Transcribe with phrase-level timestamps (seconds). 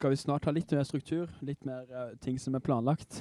[0.00, 3.18] skal vi snart ha litt mer struktur, litt mer uh, ting som er planlagt.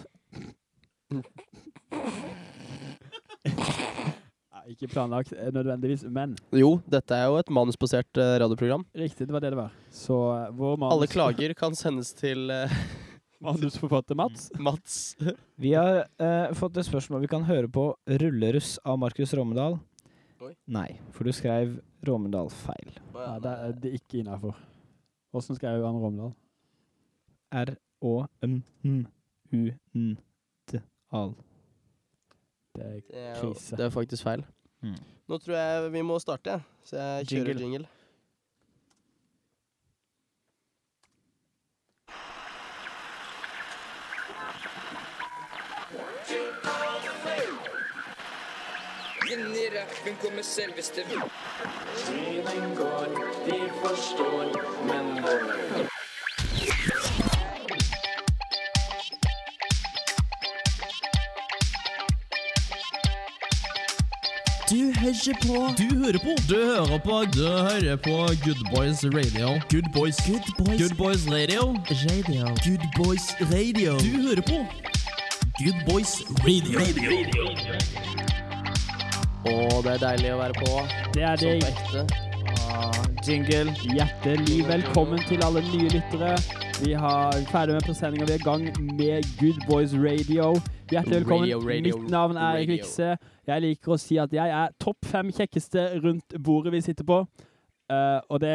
[3.49, 8.85] Nei, ikke planlagt eh, nødvendigvis, men Jo, dette er jo et manusbasert eh, radioprogram.
[8.95, 9.75] riktig, det var det det var.
[9.91, 12.71] Så eh, vår manus, Alle klager kan sendes til eh,
[13.43, 14.47] manusforfatter Mats.
[14.69, 15.17] Mats.
[15.59, 17.27] Vi har eh, fått et spørsmål.
[17.27, 19.81] Vi kan høre på 'Rulleruss' av Markus Rommedal.
[20.39, 20.55] Oi.
[20.71, 23.01] Nei, for du skrev Rommedal feil.
[23.11, 24.55] Ja, det er det er ikke innafor.
[25.35, 26.31] Åssen skrev han Romdal?
[27.51, 27.75] Er
[32.75, 33.75] Det er, Krise.
[33.77, 34.45] det er faktisk feil.
[34.81, 34.95] Mm.
[35.27, 37.61] Nå tror jeg vi må starte, så jeg kjører Jingle.
[37.61, 37.87] jingle.
[49.33, 51.03] Inn i rappen kommer selveste
[52.05, 53.13] Tiden går,
[53.45, 54.53] de forstår,
[54.89, 55.11] men
[64.69, 68.15] Du hører på Du hører på Du hører på Du hører på
[68.45, 69.47] Good Boys Radio.
[69.71, 71.61] Good Boys Good Boys, Good Boys Radio.
[71.89, 72.45] Radio.
[72.65, 73.91] Good Boys Radio.
[73.97, 74.59] Du hører på
[75.57, 76.13] Good Boys
[76.45, 76.79] Radio.
[79.49, 80.85] Å, det er deilig å være på.
[81.17, 81.65] Det er deg.
[81.65, 82.05] Så på ekte.
[82.69, 83.73] Ah, jingle.
[83.97, 86.35] Hjertelig velkommen til alle nye lyttere.
[86.83, 88.29] Vi har ferdig med presenninga.
[88.29, 88.69] Vi er i gang
[89.01, 90.53] med Good Boys Radio.
[90.93, 91.49] Hjertelig velkommen.
[91.49, 92.77] Radio, radio, Mitt navn er Erik.
[92.77, 93.15] Vikse.
[93.49, 97.23] Jeg liker å si at jeg er topp fem kjekkeste rundt bordet vi sitter på.
[97.89, 98.53] Uh, og det,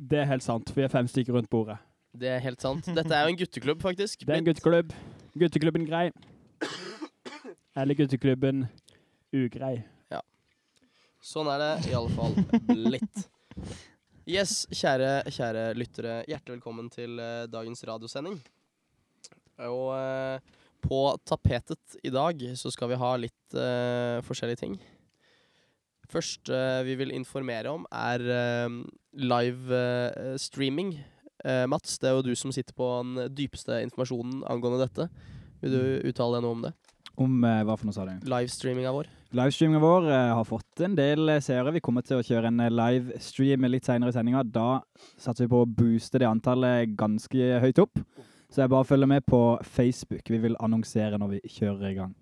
[0.00, 0.72] det er helt sant.
[0.72, 1.76] Vi er fem stykker rundt bordet.
[2.16, 2.86] Det er helt sant.
[2.96, 4.24] Dette er jo en gutteklubb, faktisk.
[4.24, 4.94] Det er en gutteklubb.
[5.38, 6.08] Gutteklubben grei.
[7.76, 8.64] Eller gutteklubben
[9.36, 9.76] ugrei.
[10.10, 10.22] Ja.
[11.22, 12.34] Sånn er det i alle fall
[12.96, 13.26] litt.
[14.30, 16.16] Yes, kjære, kjære lyttere.
[16.30, 18.40] Hjertelig velkommen til uh, dagens radiosending.
[19.68, 24.80] Og eh, på tapetet i dag så skal vi ha litt uh, forskjellige ting.
[26.10, 28.80] Først uh, vi vil informere om, er uh,
[29.14, 30.96] live uh, streaming.
[31.40, 35.06] Mats, det er jo du som sitter på den dypeste informasjonen angående dette.
[35.62, 36.72] Vil du uttale deg noe om det?
[37.16, 38.26] Om hva for noe, sa du?
[38.28, 39.08] Livestreaminga vår.
[39.40, 41.72] Livestreaminga vår har fått en del seere.
[41.72, 44.44] Vi kommer til å kjøre en livestream litt senere i sendinga.
[44.44, 44.82] Da
[45.14, 48.04] satser vi på å booste det antallet ganske høyt opp.
[48.50, 50.30] Så jeg bare følger med på Facebook.
[50.30, 52.14] Vi vil annonsere når vi kjører i gang.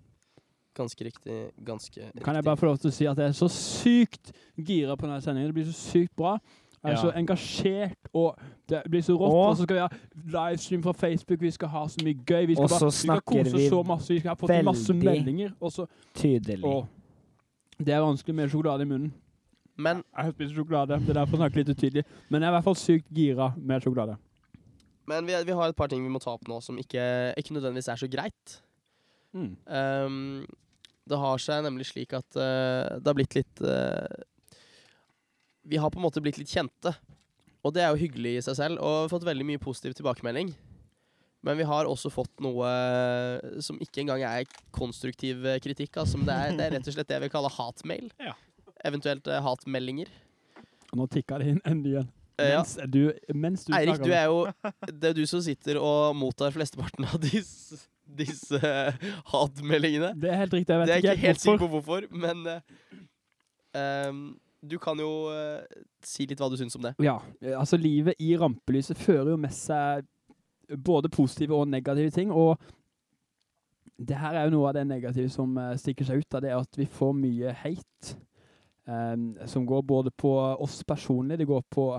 [0.77, 1.37] Ganske riktig.
[1.65, 2.23] Ganske riktig.
[2.23, 5.07] Kan jeg bare få lov til å si at jeg er så sykt gira på
[5.07, 5.49] denne sendingen.
[5.49, 6.37] Det blir så sykt bra.
[6.83, 7.01] Jeg er Ja.
[7.01, 8.37] så engasjert, og
[8.69, 9.31] det blir så rått.
[9.33, 9.89] Og- Og så skal vi ha
[10.25, 11.41] livestream fra Facebook.
[11.41, 12.45] Vi skal ha så mye gøy.
[12.47, 14.07] Vi skal, Og bare, vi skal kose vi så masse.
[14.13, 15.51] Vi skal ha fått masse meldinger.
[15.61, 16.63] Og så Tydelig.
[16.63, 16.87] Og
[17.79, 19.11] det er vanskelig med sjokolade i munnen.
[19.77, 20.99] Men Jeg spiser sjokolade.
[20.99, 22.03] Det er derfor jeg snakker litt utydelig.
[22.29, 24.17] Men jeg er i hvert fall sykt gira med sjokolade.
[25.09, 27.03] Men vi, vi har et par ting vi må ta opp nå som ikke,
[27.39, 28.57] ikke nødvendigvis er så greit.
[29.33, 29.53] Mm.
[29.65, 30.17] Um,
[31.09, 34.09] det har seg nemlig slik at uh, det har blitt litt uh,
[35.69, 36.93] Vi har på en måte blitt litt kjente.
[37.65, 39.97] Og det er jo hyggelig i seg selv, og vi har fått veldig mye positiv
[39.97, 40.53] tilbakemelding.
[41.43, 45.99] Men vi har også fått noe eh, som ikke engang er konstruktiv kritikk.
[45.99, 48.07] Altså, men det, er, det er rett og slett det jeg vil kalle hatmail.
[48.19, 48.33] Ja.
[48.87, 50.11] Eventuelt uh, hatmeldinger.
[50.95, 52.09] Nå tikker det inn en ny en.
[52.39, 52.87] Eh, ja.
[52.87, 53.01] Du,
[53.35, 54.47] mens du Eirik, du er jo
[54.87, 60.13] Det er du som sitter og mottar flesteparten av disse, disse eh, hatmeldingene.
[60.19, 60.73] Det er helt riktig.
[60.73, 61.51] Jeg vet Det er jeg ikke helt hvorfor.
[61.51, 64.23] sikker på hvorfor, men uh, um,
[64.61, 66.95] du kan jo uh, si litt hva du syns om det.
[67.03, 67.19] Ja,
[67.55, 70.07] altså livet i rampelyset fører jo med seg
[70.85, 72.59] både positive og negative ting, og
[73.99, 76.53] det her er jo noe av det negative som uh, stikker seg ut av det,
[76.55, 78.15] at vi får mye hate,
[78.87, 81.91] um, som går både på oss personlig, det går på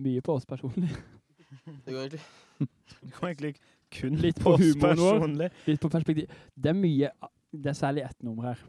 [0.00, 0.90] mye på oss personlig,
[1.84, 2.20] Det går egentlig
[3.00, 3.54] Det går egentlig
[3.90, 5.48] kun Litt på på oss personlig.
[5.66, 6.30] litt på perspektiv.
[6.54, 7.08] Det er mye,
[7.50, 8.60] det er særlig ett nummer her,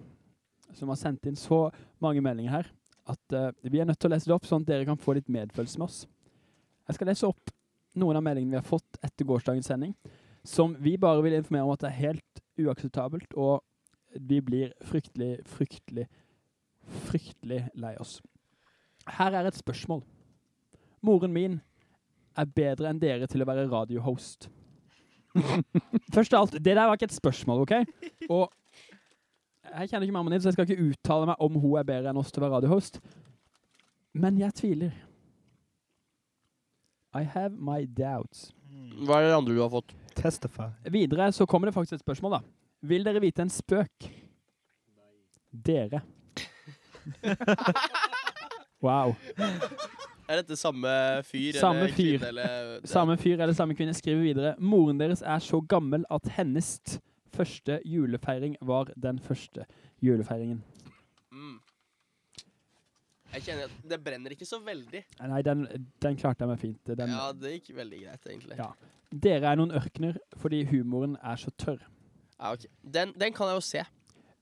[0.74, 1.68] som har sendt inn så
[2.02, 2.72] mange meldinger her,
[3.12, 5.14] at uh, vi er nødt til å lese det opp, sånn at dere kan få
[5.18, 6.00] litt medfølelse med oss.
[6.90, 7.54] Jeg skal lese opp
[8.02, 9.94] noen av meldingene vi har fått etter gårsdagens sending,
[10.48, 13.62] som vi bare vil informere om at det er helt uakseptabelt, og
[14.18, 16.08] vi blir fryktelig, fryktelig,
[17.06, 18.18] fryktelig lei oss.
[19.20, 20.02] Her er et spørsmål.
[21.02, 21.60] Moren min
[22.38, 24.50] er bedre enn dere til å være radiohost.
[26.16, 27.74] Først av alt, det der var ikke et spørsmål, ok?
[28.30, 28.52] Og
[29.72, 32.12] jeg kjenner ikke mammaen din, så jeg skal ikke uttale meg om hun er bedre
[32.12, 33.00] enn oss til å være radiohost.
[34.14, 34.96] Men jeg tviler.
[37.16, 38.50] I have my doubts.
[39.04, 39.92] Hva er det andre du har fått?
[40.16, 40.70] Testify.
[40.92, 42.42] Videre så kommer det faktisk et spørsmål da.
[42.88, 44.10] Vil dere vite en spøk?
[45.52, 46.04] Dere.
[48.82, 49.16] Wow.
[50.32, 50.92] Er dette samme
[51.28, 52.18] fyr Samme eller fyr.
[52.18, 54.54] kvinne eller Samme fyr eller samme kvinne skriver videre.
[54.64, 56.70] Moren deres er så gammel at hennes
[57.36, 59.66] første julefeiring var den første
[60.04, 60.62] julefeiringen.
[61.36, 61.58] Mm.
[63.34, 65.02] Jeg kjenner at det brenner ikke så veldig.
[65.32, 65.62] Nei, den,
[66.04, 66.82] den klarte jeg meg fint.
[67.00, 68.58] Den, Ja, det gikk veldig greit, egentlig.
[68.60, 68.72] Ja.
[69.12, 71.80] Dere er noen ørkener fordi humoren er så tørr.
[72.42, 72.66] Ja, ok.
[72.84, 73.84] den, den kan jeg jo se.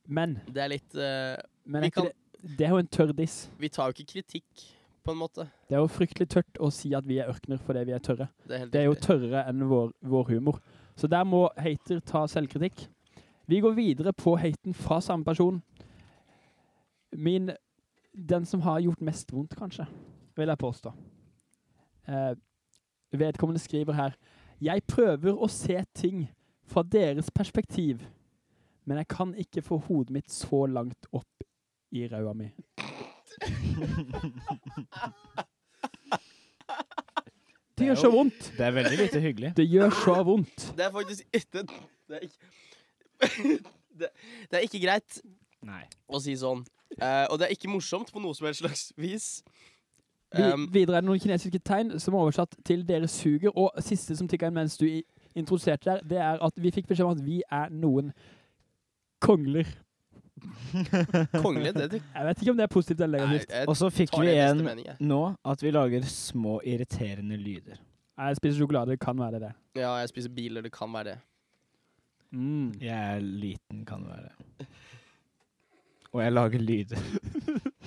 [0.09, 1.37] Men, Det er litt uh,
[1.69, 3.43] men er kan- det, det er jo en tørr diss.
[3.61, 4.65] Vi tar jo ikke kritikk,
[5.09, 5.47] på en måte.
[5.69, 8.29] Det er jo fryktelig tørt å si at vi er ørkener fordi vi er tørre.
[8.47, 10.59] Det er Det er jo tørrere enn vår, vår humor.
[10.95, 12.85] Så der må hater ta selvkritikk.
[13.49, 15.63] Vi går videre på haten fra samme person.
[17.11, 17.51] Min
[18.13, 19.85] Den som har gjort mest vondt, kanskje,
[20.35, 20.91] vil jeg påstå.
[22.07, 22.35] Eh,
[23.11, 24.15] vedkommende skriver her
[24.61, 26.27] Jeg prøver å se ting
[26.65, 28.03] fra deres perspektiv,
[28.85, 31.45] men jeg kan ikke få hodet mitt så langt opp
[31.91, 32.49] i ræva mi.
[37.79, 38.53] Det gjør så vondt.
[38.57, 39.51] Det er veldig lite hyggelig.
[39.57, 40.65] Det gjør så vondt.
[40.77, 42.35] Det er faktisk ikke Det er ikke,
[43.99, 44.07] det,
[44.51, 45.21] det er ikke greit
[45.63, 45.85] Nei.
[46.07, 46.65] å si sånn.
[46.97, 49.29] Eh, og det er ikke morsomt på noe som helst slags vis.
[50.35, 53.49] Vi, Um, videre er det noen kinesiske tegn som er oversatt til 'dere suger'.
[53.55, 54.85] Og siste som tikka inn mens du
[55.35, 58.11] introduserte der, det er at vi fikk beskjed om at vi er noen
[59.21, 59.65] kongler.
[61.43, 63.67] Kongelig, det Jeg vet ikke om det er positivt eller negativt.
[63.67, 64.65] Og så fikk vi en
[64.99, 67.79] nå at vi lager små irriterende lyder.
[68.19, 69.51] Jeg spiser sjokolade, det kan være det.
[69.79, 71.17] Ja, jeg spiser biler, det kan være det.
[72.31, 72.73] Mm.
[72.81, 74.67] Jeg er liten, kan være det.
[76.11, 76.97] Og jeg lager lyder.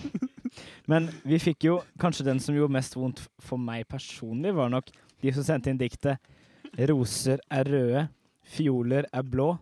[0.90, 4.88] Men vi fikk jo kanskje den som gjorde mest vondt for meg personlig, var nok
[5.22, 6.18] de som sendte inn diktet
[6.72, 8.08] 'Roser er røde,
[8.42, 9.58] fioler er blå'.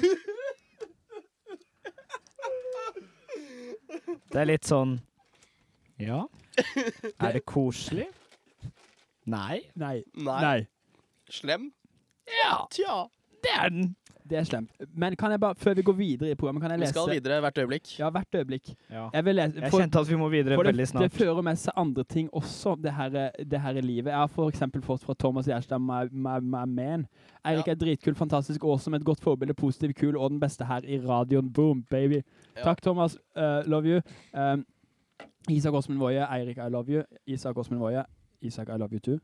[4.32, 4.96] Det er litt sånn
[6.00, 6.22] Ja.
[7.20, 8.06] Er det koselig?
[9.28, 9.60] Nei.
[9.78, 10.02] Nei.
[10.16, 10.66] Nei.
[11.30, 11.70] Slem?
[12.28, 12.96] Ja, Tja.
[13.44, 13.92] det er den.
[14.32, 14.70] Det er slemt.
[14.96, 17.14] Men kan jeg bare, før vi går videre i programmet, kan jeg lese Vi skal
[17.18, 17.90] videre hvert øyeblikk.
[17.98, 18.70] Ja, hvert øyeblikk.
[18.90, 19.02] Ja.
[19.12, 21.02] Jeg vil lese Jeg kjente at vi må videre det, veldig snart.
[21.04, 23.08] det fører med seg andre ting også, det her,
[23.50, 24.08] det her livet.
[24.10, 27.06] Jeg har for eksempel fått fra Thomas Gjerstad, my, my, my man.
[27.44, 27.72] Eirik Ja.
[27.72, 31.52] er dritkul, fantastisk, awesome, et godt forbilde, positiv, kul, og den beste her i radioen.
[31.52, 32.22] Boom, baby.
[32.56, 32.62] Ja.
[32.62, 33.18] Takk, Thomas.
[33.36, 34.00] Uh, love you.
[34.32, 34.64] Um,
[35.50, 37.02] Isak Åsmund Woie, Eirik, I love you.
[37.26, 38.04] Isak Åsmund Woie,
[38.40, 39.18] Isak, I love you too.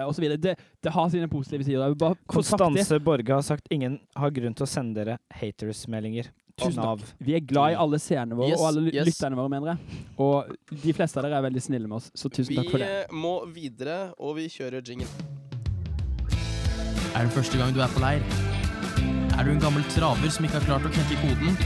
[0.00, 0.24] Og så.
[0.40, 1.96] Det, det har sine positive sider.
[2.30, 6.30] Konstanse Borge har sagt ingen har grunn til å sende dere haters-meldinger.
[6.56, 7.04] Tusen takk.
[7.24, 9.06] Vi er glad i alle seerne våre, Yes, og alle yes.
[9.08, 10.00] lytterne våre, mener jeg.
[10.20, 10.52] Og
[10.84, 12.90] de fleste av dere er veldig snille med oss, så tusen takk for det.
[13.10, 15.08] Vi må videre, og vi kjører jingle.
[17.12, 18.24] Er det første gang du er på leir?
[19.32, 21.56] Er du en gammel traver som ikke har klart å knekke koden?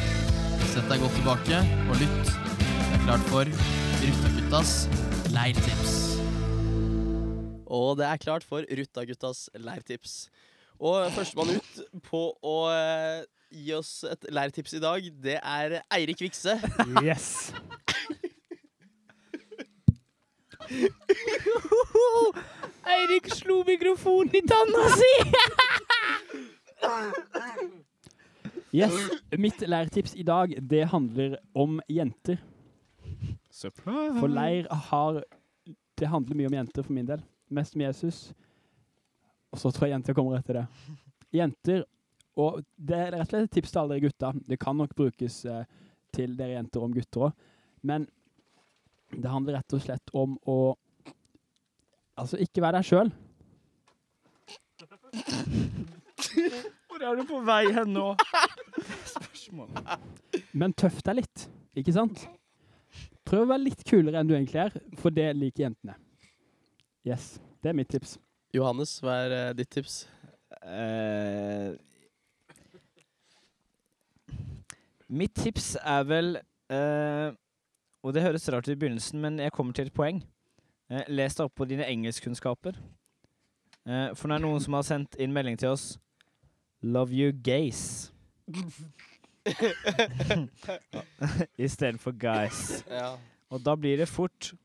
[0.70, 2.34] Sett deg godt tilbake og lytt.
[2.56, 3.54] Det er klart for
[4.06, 4.76] Rutaguttas
[5.34, 6.05] leirtips.
[7.66, 10.28] Og det er klart for Ruttaguttas leirtips.
[10.78, 16.20] Og førstemann ut på å eh, gi oss et leirtips i dag, det er Eirik
[16.26, 16.58] Vikse.
[17.02, 17.52] Yes.
[22.96, 25.12] Eirik slo mikrofonen i tanna si!
[28.80, 28.94] yes,
[29.38, 32.36] mitt leirtips i dag, det handler om jenter.
[33.56, 35.24] For leir har
[35.96, 37.22] Det handler mye om jenter for min del.
[37.48, 38.32] Mest med Jesus.
[39.52, 40.66] Og så tror jeg jenter kommer etter det.
[41.36, 41.84] Jenter
[42.36, 44.32] Og det er rett og slett et tips til alle dere gutter.
[44.44, 45.64] Det kan nok brukes eh,
[46.12, 47.32] til dere jenter om gutter òg.
[47.86, 48.06] Men
[49.14, 50.76] det handler rett og slett om å
[52.16, 53.10] Altså, ikke være deg sjøl.
[56.88, 58.06] Hvor er du på vei hen nå?
[60.56, 61.44] Men tøff deg litt,
[61.76, 62.24] ikke sant?
[63.28, 65.92] Prøv å være litt kulere enn du egentlig er, for det liker jentene.
[67.06, 68.16] Yes, det er mitt tips.
[68.54, 70.08] Johannes, hva er eh, ditt tips?
[70.66, 71.76] Eh,
[75.06, 76.40] mitt tips er vel
[76.72, 77.28] eh,
[78.02, 80.18] Og det høres rart ut i begynnelsen, men jeg kommer til et poeng.
[80.90, 82.74] Eh, les deg opp på dine engelskkunnskaper.
[83.86, 85.92] Eh, for det er noen som har sendt inn melding til oss.
[86.82, 88.10] Love you gays.
[91.68, 92.82] Istedenfor guys.
[92.90, 93.14] Ja.
[93.54, 94.56] Og da blir det fort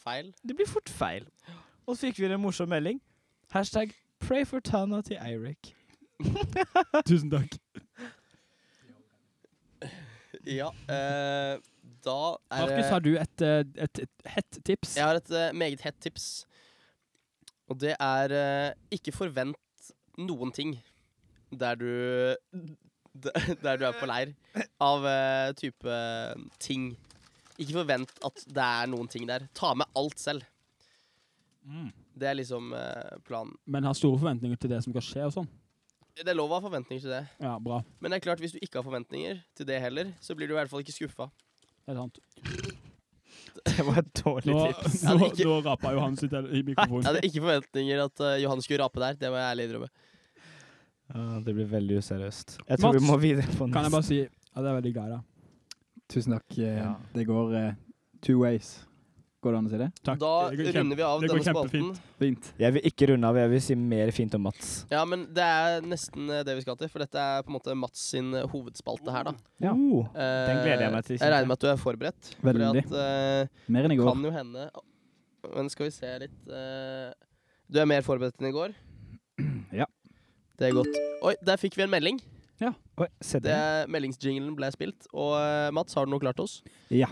[0.00, 0.30] Feil?
[0.46, 1.26] Det blir fort feil.
[1.86, 3.00] Og så fikk vi en morsom melding.
[3.52, 3.92] Hashtag
[4.22, 5.74] pray for Tana til Eirik.
[7.08, 7.56] Tusen takk.
[10.46, 10.70] Ja.
[10.88, 11.58] eh,
[12.04, 12.18] da
[12.50, 14.94] er Markus, har du et, et, et, et hett tips?
[14.96, 16.28] Jeg har et eh, meget hett tips.
[17.68, 20.76] Og det er eh, ikke forvent noen ting
[21.52, 21.90] der du
[23.64, 24.30] Der du er på leir,
[24.80, 25.94] av eh, type
[26.62, 26.92] ting.
[27.60, 29.46] Ikke forvent at det er noen ting der.
[29.56, 30.46] Ta med alt selv.
[31.68, 31.90] Mm.
[32.20, 33.54] Det er liksom eh, planen.
[33.68, 35.50] Men har store forventninger til det som skal skje og sånn.
[36.20, 37.22] Det er lov å ha forventninger til det.
[37.40, 37.80] Ja, bra.
[38.00, 40.56] Men det er klart, hvis du ikke har forventninger til det heller, så blir du
[40.56, 41.30] i hvert fall ikke skuffa.
[41.86, 42.20] Det er sant.
[43.60, 44.98] Det var et dårlig Nå, tips.
[45.06, 46.76] Nå, ikke- nå rapa Johan sitt i Jeg
[47.06, 49.18] hadde ikke forventninger at uh, Johan skulle rape der.
[49.20, 49.90] Det må jeg ærlig innrømme.
[51.10, 52.58] Ja, det blir veldig useriøst.
[52.68, 54.92] Jeg tror Mats, vi må videre på Kan jeg bare si at jeg er veldig
[54.94, 55.29] glad i deg.
[56.10, 56.58] Tusen takk.
[56.58, 56.94] Eh, Ja.
[57.14, 57.74] Det går uh,
[58.24, 58.80] two ways.
[59.40, 59.86] Går det an å si det?
[60.04, 60.18] Takk.
[60.20, 61.86] Da Det går runder vi av det denne spalten.
[62.20, 62.48] Fint.
[62.60, 64.72] Jeg vil ikke runde av, jeg vil si mer fint om Mats.
[64.92, 67.56] Ja, men det er nesten eh, det vi skal til, for dette er på en
[67.56, 69.32] måte Mats sin hovedspalte her, da.
[69.64, 69.72] Ja.
[69.72, 72.34] Oh, Eh, Den gleder jeg meg til, Jeg regner med at du er forberedt.
[72.44, 72.84] Veldig.
[72.84, 74.10] Fordi at uh, Mer enn i går.
[74.12, 74.66] kan jo hende
[75.56, 76.44] Men skal vi se litt
[77.70, 78.74] Du er mer forberedt enn i går?
[79.72, 79.86] Ja.
[80.60, 81.00] Det er godt.
[81.24, 82.20] Oi, der fikk vi en melding.
[83.00, 83.08] Oi,
[83.40, 83.56] Det.
[83.88, 85.08] Meldingsjinglen ble spilt.
[85.16, 86.58] Og eh, Mats, har du noe klart til oss?
[86.92, 87.08] Ja.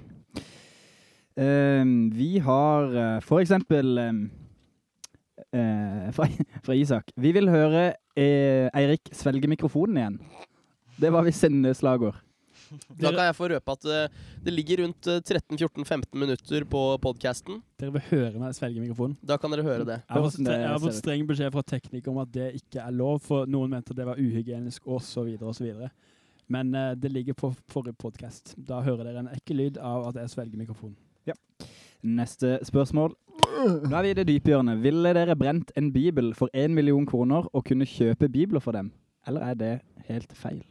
[1.38, 4.22] Ehm, vi har eh, for eksempel um,
[5.54, 6.28] uh, fra,
[6.66, 7.12] fra Isak.
[7.16, 10.18] Vi vil høre uh, Eirik svelge mikrofonen igjen.
[10.98, 12.18] Det var visst en slagord.
[12.98, 17.62] Da kan jeg få røpe at eh, det ligger rundt eh, 13-14-15 minutter på podkasten.
[17.80, 19.16] Dere vil høre meg svelge mikrofonen.
[19.24, 19.98] Da kan dere høre det.
[20.02, 22.94] Jeg har, fått, jeg har fått streng beskjed fra tekniker om at det ikke er
[22.94, 25.34] lov, for noen mente at det var uhygienisk osv.
[25.40, 25.88] osv.
[26.48, 28.54] Men eh, det ligger på forrige podkast.
[28.56, 30.96] Da hører dere en ekkel lyd av at jeg svelger mikrofonen.
[31.98, 33.10] Neste spørsmål.
[33.90, 34.78] Nå er vi i det dype hjørnet.
[34.84, 38.92] Ville dere brent en bibel for én million kroner og kunne kjøpe bibler for dem?
[39.26, 39.72] Eller er det
[40.06, 40.62] helt feil?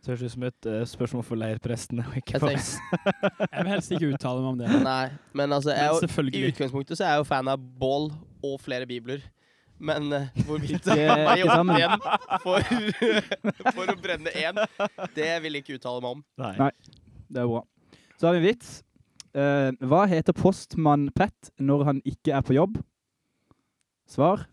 [0.00, 2.22] Det høres ut som et uh, spørsmål for leirprestene, Jeg.
[2.40, 4.70] Jeg vil helst ikke uttale meg om det.
[4.84, 7.60] Nei, men altså jeg, er Men jo- I utgangspunktet så er jeg jo fan av
[7.80, 8.08] bål
[8.42, 9.20] og flere bibler.
[9.80, 12.06] Men uh, hvorvidt jeg har jobbet igjen
[12.44, 12.64] for,
[13.76, 14.62] for å brenne én,
[15.16, 16.24] det vil jeg ikke uttale meg om.
[16.40, 16.54] Nei.
[16.60, 16.70] Nei.
[17.30, 17.62] Det er bra.
[18.16, 18.72] Så har vi en vits.
[19.36, 22.80] Uh, hva heter postmann Pet når han ikke er på jobb?
[24.10, 24.48] Svar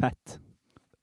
[0.00, 0.38] Pet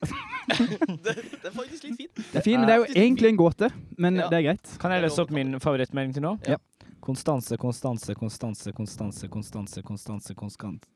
[0.01, 2.17] det, det, er faktisk litt fint.
[2.17, 3.70] Det er fint, men det er jo egentlig en gåte.
[4.01, 4.27] Men ja.
[4.31, 4.75] det er greit.
[4.81, 6.36] Kan jeg lese opp min favorittmelding til nå?
[6.50, 6.58] Ja.
[7.01, 10.36] Konstanse, konstanse, konstanse, konstanse, konstanse, konstanse,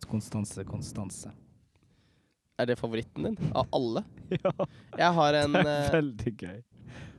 [0.09, 1.33] konstanse, konstanse.
[2.57, 3.51] Er det favoritten din?
[3.53, 4.05] Av alle?
[4.43, 4.53] Ja.
[4.97, 6.59] Jeg har en Det er eh, veldig gøy.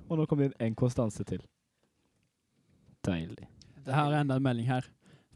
[0.09, 1.43] Og nå kommer det inn en konstanse til.
[3.07, 3.47] Deilig.
[3.87, 4.87] Det her er enda en melding her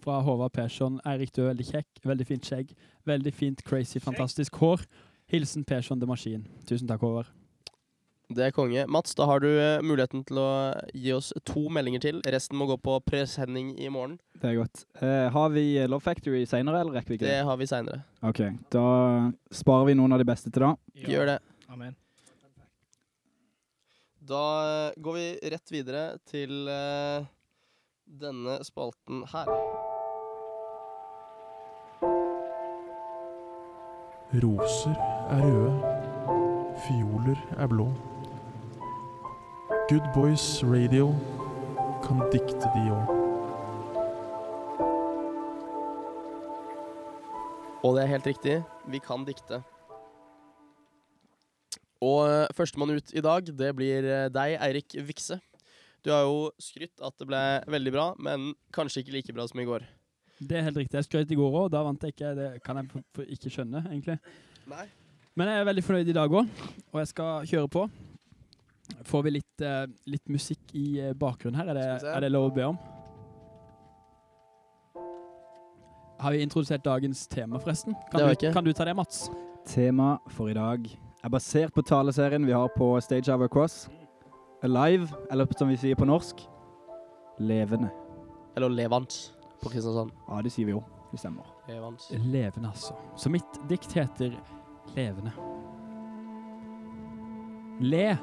[0.00, 0.98] fra Håvard Persson.
[1.06, 2.00] Eirik, du er veldig kjekk.
[2.06, 2.72] Veldig fint skjegg.
[3.06, 4.86] Veldig fint, crazy, fantastisk hår.
[5.30, 6.46] Hilsen Persson the Maskin.
[6.66, 7.28] Tusen takk, Håvard.
[8.30, 8.84] Det er konge.
[8.86, 10.50] Mats, da har du eh, muligheten til å
[10.94, 12.20] gi oss to meldinger til.
[12.30, 14.20] Resten må gå på presenning i morgen.
[14.38, 14.84] Det er godt.
[15.02, 17.48] Eh, har vi Love Factory senere, eller rekker vi ikke Det det?
[17.48, 18.04] har vi seinere.
[18.22, 18.84] Ok, da
[19.50, 20.70] sparer vi noen av de beste til da.
[21.10, 21.38] Gjør det.
[21.74, 21.96] Amen.
[24.30, 27.26] Da eh, går vi rett videre til eh,
[28.06, 29.50] denne spalten her.
[34.30, 34.94] Roser
[35.34, 35.70] er røde,
[36.84, 37.88] fioler er blå.
[39.88, 41.08] Good Boys Radio
[42.04, 43.10] kan dikte de òg.
[47.82, 48.56] Og det er helt riktig.
[48.86, 49.64] Vi kan dikte.
[51.98, 55.40] Og eh, førstemann ut i dag, det blir eh, deg, Eirik Vikse.
[56.06, 59.58] Du har jo skrytt at det ble veldig bra, men kanskje ikke like bra som
[59.58, 59.90] i går.
[60.40, 60.96] Det er helt riktig.
[60.96, 62.30] Jeg skrøt i går òg, da vant jeg ikke.
[62.38, 64.16] Det kan jeg ikke skjønne, egentlig.
[64.70, 64.86] Nei.
[65.36, 66.48] Men jeg er veldig fornøyd i dag òg,
[66.92, 67.82] og jeg skal kjøre på.
[69.06, 71.70] Får vi litt, uh, litt musikk i eh, bakgrunnen her?
[71.70, 72.80] Er det, er det lov å be om?
[76.20, 77.94] Har vi introdusert dagens tema, forresten?
[77.94, 78.52] Det Kan, vi du, ikke.
[78.52, 79.28] kan du ta det, Mats?
[79.68, 83.86] Tema for i dag er basert på taleserien vi har på Stage Hour Cross.
[84.66, 86.42] Alive, eller som vi sier på norsk,
[87.38, 87.88] levende.
[88.56, 89.30] Eller Levant
[89.62, 90.10] på Kristiansand.
[90.28, 90.82] Ja, det sier vi jo.
[91.10, 91.46] Det stemmer.
[91.68, 92.10] Evans.
[92.10, 92.94] Levende, altså.
[93.16, 94.38] Så mitt dikt heter
[94.94, 95.32] Levende.
[97.80, 98.18] Le.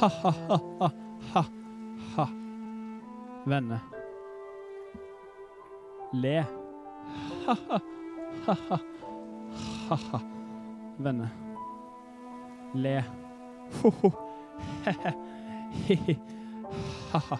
[0.00, 1.44] Ha-ha-ha-ha-ha.
[3.46, 3.80] Venne.
[6.12, 6.46] Le.
[7.46, 8.88] Ha-ha-ha-ha-ha.
[10.98, 11.28] Venne.
[12.74, 13.04] Le.
[13.82, 14.12] Ho-ho.
[14.84, 15.12] He-he.
[15.88, 16.18] Hi-hi.
[17.12, 17.38] Ha-ha.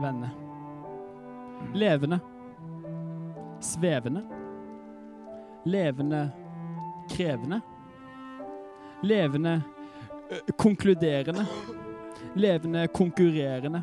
[0.00, 0.47] Venne.
[1.74, 2.18] Levende.
[3.60, 4.22] Svevende.
[5.64, 6.30] Levende
[7.10, 7.60] krevende.
[9.02, 9.62] Levende
[10.58, 11.46] konkluderende.
[12.34, 13.82] Levende konkurrerende.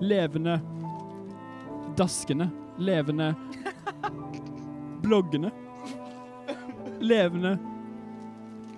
[0.00, 0.60] Levende
[1.98, 2.50] daskende.
[2.78, 3.34] Levende
[5.02, 5.50] bloggende.
[7.00, 7.58] Levende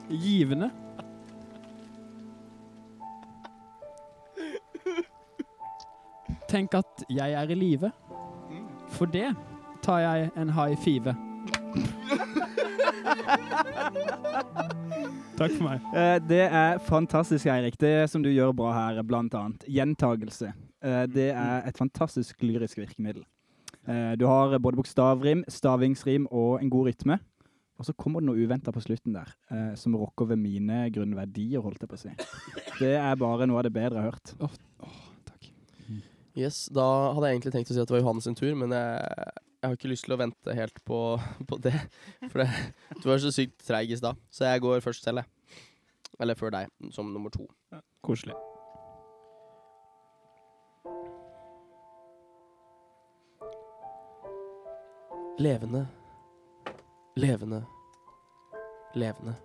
[0.08, 0.70] givende.
[6.48, 7.92] Tenk at jeg er i live.
[9.02, 9.34] For det
[9.82, 11.10] tar jeg en high five.
[15.40, 15.80] Takk for meg.
[15.90, 17.74] Eh, det er fantastisk, Eirik.
[17.80, 20.52] Det som du gjør bra her, er blant annet gjentagelse.
[20.86, 23.24] Eh, det er et fantastisk lyrisk virkemiddel.
[23.90, 27.18] Eh, du har både bokstavrim, stavingsrim og en god rytme.
[27.80, 29.26] Og så kommer det noe uventa på slutten der,
[29.80, 32.12] som rokker ved mine grunnverdier, holdt jeg på å si.
[32.78, 34.34] Det er bare noe av det bedre jeg har hørt.
[34.38, 34.60] Takk.
[36.32, 38.72] Yes, Da hadde jeg egentlig tenkt å si at det var Johannes sin tur, men
[38.72, 41.00] jeg, jeg har ikke lyst til å vente helt på,
[41.48, 41.74] på det.
[42.30, 42.48] For det,
[43.02, 45.60] du var så sykt treig i stad, så jeg går først selv, jeg.
[46.20, 47.44] Eller før deg, som nummer to.
[48.04, 48.36] Koselig.
[55.42, 55.86] Levende,
[57.16, 57.62] levende,
[58.94, 59.36] levende.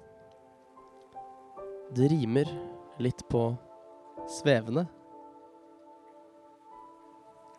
[1.96, 2.51] Det rimer
[3.00, 3.50] litt på
[4.39, 4.86] svevende.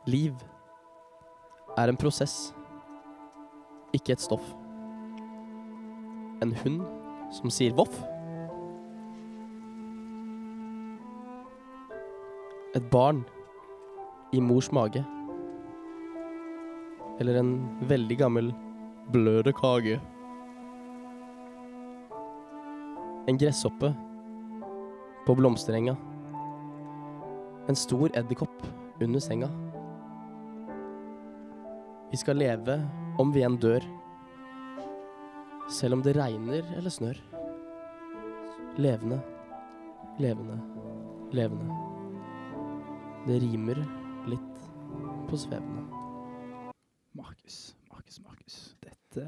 [0.09, 0.33] Liv
[1.77, 2.55] er en prosess,
[3.93, 4.47] ikke et stoff.
[6.41, 6.79] En hund
[7.35, 7.99] som sier voff.
[12.79, 13.21] Et barn
[14.33, 15.05] i mors mage.
[17.21, 17.53] Eller en
[17.93, 18.53] veldig gammel
[19.13, 20.01] blødekage.
[23.29, 23.93] En gresshoppe
[25.29, 25.99] på blomsterenga.
[27.69, 28.71] En stor edderkopp
[29.03, 29.53] under senga.
[32.09, 32.79] Vi skal leve
[33.21, 33.85] om vi enn dør.
[35.69, 37.19] Selv om det regner eller snør.
[38.81, 39.19] Levende,
[40.23, 40.57] levende,
[41.37, 41.77] levende.
[43.27, 43.83] Det rimer
[44.31, 44.63] litt
[45.29, 45.85] på svevende.
[47.19, 47.59] Markus,
[47.93, 48.57] Markus, Markus.
[48.81, 49.27] Dette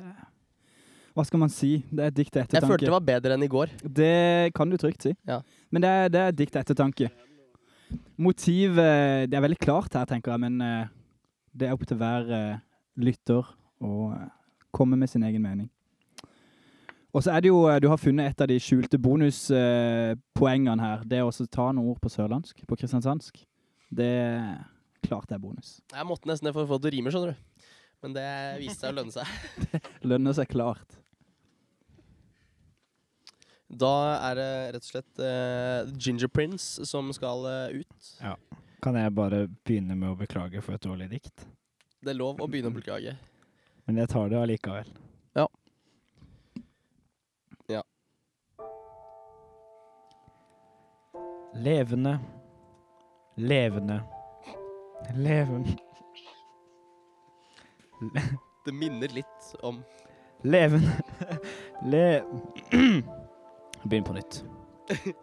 [1.12, 1.82] Hva skal man si?
[1.90, 3.76] Det er et dikt til Jeg følte det var bedre enn i går.
[3.84, 5.12] Det kan du trygt si.
[5.28, 5.42] Ja.
[5.68, 7.12] Men det er, det er dikt til ettertanke.
[8.16, 10.90] Motivet Det er veldig klart her, tenker jeg, men eh,
[11.52, 12.66] det er opp til hver eh,
[12.98, 13.46] lytter
[13.80, 14.36] og kommer
[14.70, 15.70] komme med sin egen mening.
[17.10, 21.02] Og så er det jo eh, Du har funnet et av de skjulte bonuspoengene her.
[21.04, 23.42] Det å ta noen ord på sørlandsk, på kristiansandsk.
[23.90, 24.12] Det
[25.02, 25.80] klart er bonus.
[25.90, 27.68] Jeg måtte nesten det for å få det til å rime, skjønner du.
[28.00, 28.28] Men det
[28.62, 29.80] viste seg å lønne seg.
[30.12, 30.98] Lønner seg klart.
[33.70, 33.94] Da
[34.30, 38.08] er det rett og slett uh, Ginger Prince som skal uh, ut.
[38.82, 41.44] Kan jeg bare begynne med å beklage for et dårlig dikt?
[42.00, 43.12] Det er lov å begynne å beklage.
[43.84, 44.86] Men jeg tar det allikevel.
[45.36, 45.44] Ja.
[47.68, 47.82] Ja.
[51.60, 52.14] Levende,
[53.36, 53.98] levende,
[55.18, 55.76] levende
[58.64, 59.82] Det minner litt om
[60.42, 60.94] Levende
[61.84, 62.22] Le...
[63.82, 64.40] Begynn på nytt.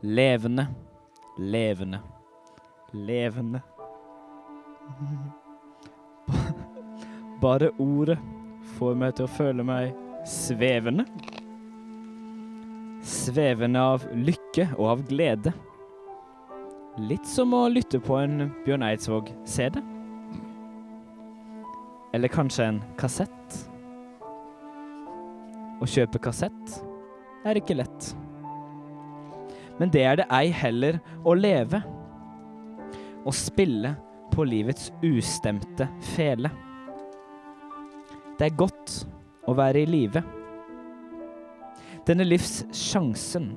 [0.02, 0.68] Levende,
[1.38, 2.00] levende,
[2.94, 3.62] levende.
[7.42, 8.18] Bare ordet
[8.78, 9.92] får meg til å føle meg
[10.28, 11.06] svevende.
[13.06, 15.54] Svevende av lykke og av glede.
[16.98, 19.78] Litt som å lytte på en Bjørn Eidsvåg-CD.
[22.18, 23.60] Eller kanskje en kassett.
[25.78, 26.80] Å kjøpe kassett
[27.46, 28.12] er ikke lett.
[29.78, 31.84] Men det er det ei heller å leve.
[33.28, 33.94] Å spille
[34.34, 36.50] på livets ustemte fele.
[38.38, 38.92] Det er godt
[39.50, 40.22] å være i live.
[42.06, 43.50] Denne livssjansen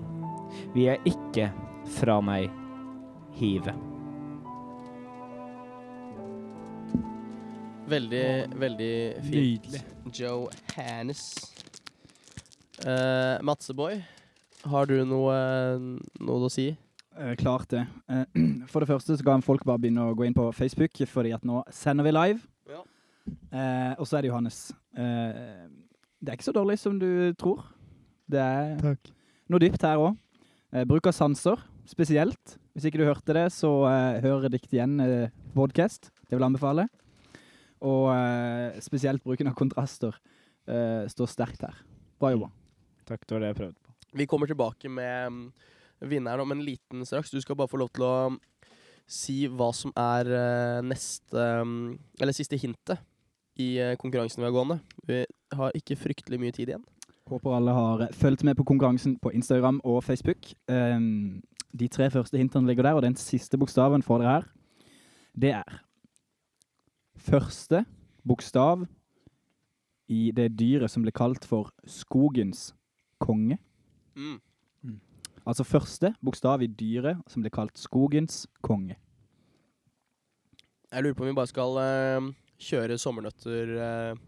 [0.72, 1.50] vil jeg ikke
[1.98, 2.48] fra meg
[3.36, 3.74] hive.
[7.90, 8.24] Veldig,
[8.62, 8.94] veldig
[9.26, 9.34] fint.
[9.34, 9.82] Nydelig.
[10.16, 11.24] Joe Hannes.
[12.80, 13.98] Uh, Matseboy,
[14.72, 15.34] har du noe,
[16.24, 16.70] noe å si?
[17.18, 17.84] Uh, klart det.
[18.08, 18.24] Uh,
[18.72, 21.44] for det første så kan folk bare begynne å gå inn på Facebook, fordi at
[21.44, 22.49] nå sender vi live.
[23.28, 24.70] Eh, og så er det Johannes.
[24.96, 25.68] Eh,
[26.20, 27.64] det er ikke så dårlig som du tror.
[28.30, 28.96] Det er
[29.50, 30.18] noe dypt her òg.
[30.70, 32.58] Eh, bruk av sanser, spesielt.
[32.74, 36.12] Hvis ikke du hørte det, så eh, hør dikt igjen eh, podcast.
[36.28, 36.86] Det vil jeg anbefale.
[37.82, 40.14] Og eh, spesielt bruken av kontraster
[40.68, 41.82] eh, står sterkt her.
[42.20, 42.52] Bra jobba.
[43.08, 43.96] Takk, det var det jeg prøvde på.
[44.20, 45.42] Vi kommer tilbake med mm,
[46.12, 47.32] vinneren om en liten straks.
[47.34, 48.40] Du skal bare få lov til å mm,
[49.10, 50.28] si hva som er
[50.86, 51.80] neste mm,
[52.22, 53.00] Eller siste hintet
[53.60, 54.78] i eh, konkurransen vi har gående.
[55.08, 55.20] Vi
[55.56, 56.86] har ikke fryktelig mye tid igjen.
[57.30, 60.52] Håper alle har eh, fulgt med på konkurransen på Instagram og Facebook.
[60.72, 61.42] Ehm,
[61.72, 64.48] de tre første hintene ligger der, og den siste bokstaven får dere her.
[65.40, 65.80] Det er
[67.20, 67.84] første
[68.26, 68.86] bokstav
[70.10, 72.72] i det dyret som ble kalt for skogens
[73.22, 73.60] konge.
[74.16, 74.40] Mm.
[75.46, 78.96] Altså første bokstav i dyret som ble kalt skogens konge.
[80.90, 82.28] Jeg lurer på om vi bare skal eh,
[82.60, 84.22] kjøre sommernøtter eh,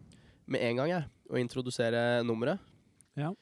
[0.51, 1.09] med en gang, jeg.
[1.31, 2.61] Og introdusere nummeret.
[3.17, 3.33] Ja.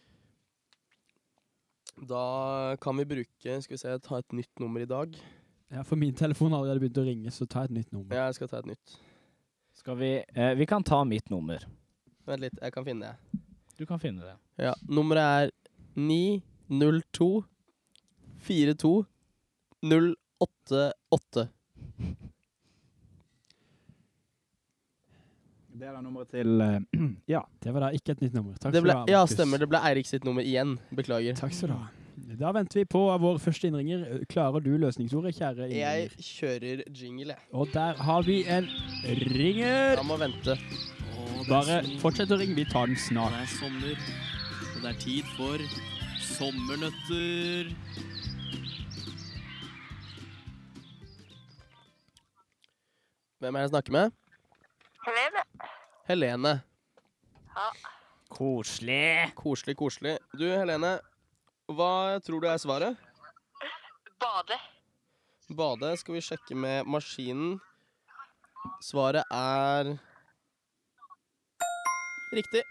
[2.01, 5.15] Da kan vi bruke Skal vi se, ta et nytt nummer i dag.
[5.71, 8.15] Ja, for min telefon har allerede begynt å ringe, så ta et nytt nummer.
[8.15, 8.97] Ja, jeg skal ta et nytt.
[9.79, 11.63] Skal vi eh, Vi kan ta mitt nummer.
[12.27, 13.41] Vent litt, jeg kan finne det.
[13.79, 14.35] Du kan finne det.
[14.61, 15.53] Ja, nummeret er
[15.97, 17.45] 902
[18.45, 19.05] 42
[19.81, 21.49] 088.
[25.81, 27.41] Det er da nummeret til eh, Ja.
[27.65, 28.57] Det var da ikke et nytt nummer.
[28.61, 29.35] Takk Det skal du ha, ja, Markus.
[29.37, 29.63] stemmer.
[29.63, 30.77] Det ble Eirik sitt nummer igjen.
[30.95, 31.39] Beklager.
[31.41, 31.89] Takk skal du ha.
[32.41, 34.03] Da venter vi på vår første innringer.
[34.31, 35.81] Klarer du løsningsordet, kjære innringer?
[35.81, 37.49] Jeg kjører jingle, jeg.
[37.57, 38.69] Og der har vi en
[39.33, 39.97] ringer.
[40.03, 40.59] Han må vente.
[41.49, 43.33] Bare fortsett å ringe, vi tar den Det snart.
[43.41, 43.97] er sommer,
[44.75, 45.65] og det er tid for
[46.21, 47.73] sommernøtter.
[53.41, 54.11] Hvem er det jeg snakker med?
[55.07, 55.43] Helene.
[56.11, 56.61] Helene.
[58.29, 59.31] Koselig.
[59.39, 60.17] Koselig, koselig.
[60.35, 60.97] Du, Helene.
[61.71, 62.99] Hva tror du er svaret?
[64.19, 64.59] Bade.
[65.55, 65.93] Bade.
[66.01, 67.61] Skal vi sjekke med maskinen.
[68.83, 69.93] Svaret er
[72.35, 72.63] Riktig.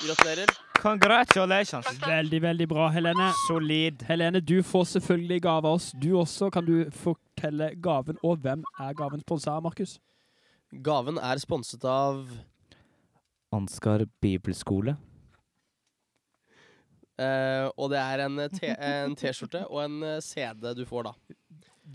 [0.00, 0.52] Gratulerer.
[0.80, 1.88] Congratulations.
[2.06, 3.32] Veldig, veldig bra, Helene.
[3.46, 4.04] Solid.
[4.08, 5.90] Helene, du får selvfølgelig gave av oss.
[6.02, 9.98] Du også kan du fortelle gaven, og hvem er gavens sponsor, Markus?
[10.72, 12.26] Gaven er sponset av
[13.52, 14.96] Ansgar bibelskole.
[17.18, 21.14] eh, Og det er en T- en T-skjorte og en eh, CD du får, da.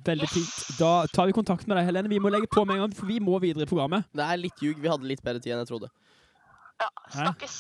[0.06, 0.56] Veldig fint.
[0.78, 2.10] Da tar vi kontakt med deg, Helene.
[2.12, 4.04] Vi må legge på med en gang, for vi må videre i programmet.
[4.14, 4.82] Det er litt ljug.
[4.84, 5.90] Vi hadde litt bedre tid enn jeg trodde.
[6.84, 7.56] Ja, snakkes.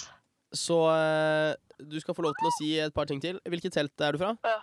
[0.56, 3.40] Så eh, du skal få lov til å si et par ting til.
[3.48, 4.34] Hvilket telt er du fra?
[4.44, 4.60] Ja.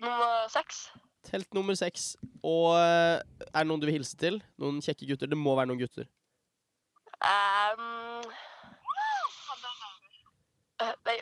[0.00, 0.86] Nummer seks.
[1.26, 2.12] Telt nummer seks.
[2.46, 4.38] Og eh, er det noen du vil hilse til?
[4.60, 5.30] Noen kjekke gutter?
[5.30, 6.06] Det må være noen gutter.
[7.18, 8.22] Um,
[10.84, 11.16] eh, nei,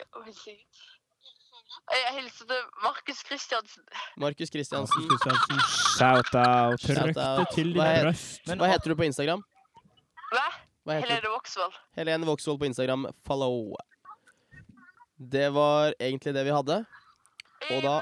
[1.87, 3.83] jeg hilser til Markus Kristiansen.
[4.19, 5.07] Markus Kristiansen.
[5.09, 5.61] Kristiansen.
[5.97, 6.79] Shout-out.
[6.83, 7.53] Shout-out.
[7.55, 8.43] til Hva brøst.
[8.53, 9.43] Hva heter du på Instagram?
[10.33, 10.47] Hva?
[10.87, 11.13] Hva heter du?
[11.15, 11.77] Helene Vågsvold.
[11.97, 13.07] Helene Vågsvold på Instagram.
[13.27, 13.73] Follow.
[15.17, 16.81] Det var egentlig det vi hadde.
[17.71, 18.01] Og da-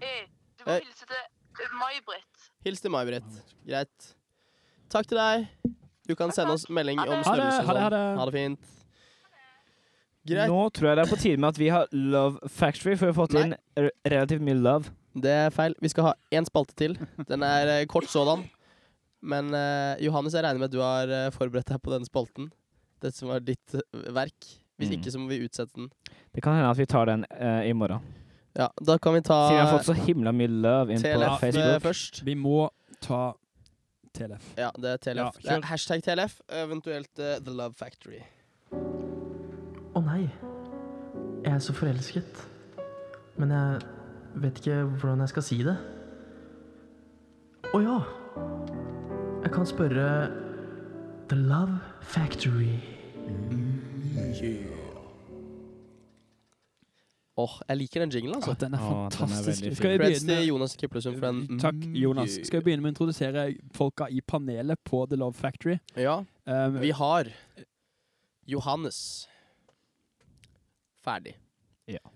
[0.00, 0.26] Eh, eh,
[0.60, 0.80] Du må Eh.
[0.84, 1.22] hilse til
[1.60, 2.50] til May-Britt.
[2.64, 3.40] Hils til May-Britt.
[3.66, 4.10] Greit.
[4.92, 5.48] Takk til deg.
[6.08, 7.64] Du kan sende oss melding om størrelse.
[7.66, 8.04] Ha det, ha det.
[8.20, 8.76] Ha det fint.
[10.28, 10.48] Greit.
[10.52, 13.12] Nå tror jeg det er på tide med at vi har Love Factory, for vi
[13.12, 13.54] har fått inn
[14.06, 14.90] relativt mye love.
[15.16, 15.74] Det er feil.
[15.82, 16.94] Vi skal ha én spalte til.
[17.28, 18.44] Den er eh, kort sådan.
[19.22, 22.50] Men eh, Johannes, jeg regner med at du har eh, forberedt deg på denne spalten.
[23.02, 24.52] Dette som var ditt eh, verk.
[24.80, 24.96] Hvis Mm.
[24.96, 25.90] ikke, så må vi utsette den.
[26.32, 28.00] Det kan hende at vi tar den eh, i morgen.
[28.60, 31.08] Ja, Da kan vi ta Siden vi har fått så himla mye love inn på
[31.08, 31.82] TLF eh, Facebook.
[31.86, 32.20] først.
[32.26, 32.68] Vi må
[33.00, 33.20] ta
[34.16, 34.50] TLF.
[34.58, 35.38] Ja, det er TLF.
[35.40, 38.20] Ja, det er hashtag TLF, eventuelt eh, The Love Factory.
[39.96, 40.28] Å nei,
[41.44, 42.44] jeg er så forelsket.
[43.40, 43.80] Men jeg
[44.44, 45.76] vet ikke hvordan jeg skal si det.
[47.70, 47.98] Å ja,
[49.44, 50.06] jeg kan spørre
[51.30, 52.76] The Love Factory.
[57.40, 58.52] Åh, jeg liker den jinglen, altså.
[58.54, 59.62] Ja, den er Å, den er fantastisk.
[59.62, 61.58] veldig Skal vi Creds begynne til med Jonas Kiplesund for den.
[61.62, 62.38] Takk, Jonas.
[62.46, 63.44] Skal vi begynne med å introdusere
[63.76, 65.78] folka i panelet på The Love Factory?
[65.96, 67.28] Ja, Um, vi har
[68.48, 69.28] Johannes.
[71.04, 71.36] Ferdig.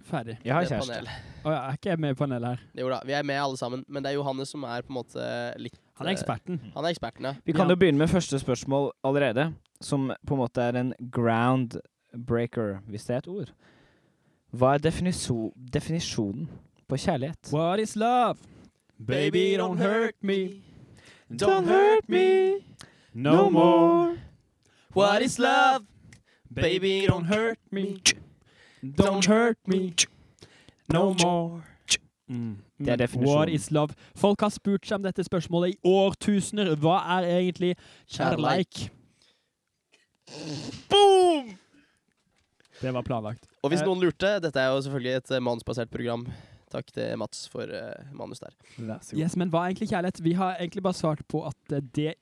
[0.05, 0.37] ferdig.
[0.45, 0.95] Jeg har Det er kjæreste.
[0.95, 1.09] panel.
[1.45, 2.61] Å ja, er ikke jeg med i panelet her?
[2.79, 4.99] Jo da, vi er med alle sammen, men det er Johannes som er på en
[4.99, 6.59] måte litt Han er eksperten.
[6.65, 7.35] eh, Han er eksperten, ja.
[7.47, 7.75] Vi kan Ja.
[7.75, 13.15] jo begynne med første spørsmål allerede, som på en måte er en groundbreaker, hvis det
[13.15, 13.51] er et ord.
[14.55, 14.79] Hva er
[15.73, 16.49] definisjonen
[16.89, 17.51] på kjærlighet?
[17.53, 18.39] What is love?
[19.07, 20.63] Baby, don't hurt me.
[21.31, 22.55] Don't hurt me
[23.15, 24.17] no more.
[24.95, 25.85] What is love?
[26.55, 27.99] Baby, don't hurt me.
[28.83, 29.95] Don't hurt me
[30.93, 31.63] no more.
[32.29, 32.57] Mm.
[32.79, 32.99] Det er Mm.
[32.99, 33.37] definisjonen.
[33.37, 33.89] What is love?
[34.17, 36.75] Folk har spurt seg om dette spørsmålet i årtusener.
[36.77, 37.77] Hva er egentlig
[38.09, 38.91] kjærleik?
[40.91, 41.51] Boom!
[42.83, 43.47] Det var planlagt.
[43.65, 43.87] Og hvis Eh.
[43.89, 46.27] noen lurte, dette er jo selvfølgelig et eh, manusbasert program.
[46.75, 48.53] Takk til Mats for uh, manus der.
[49.15, 50.21] Yes, men hva er egentlig kjærlighet?
[50.25, 52.17] Vi har egentlig bare svart på at det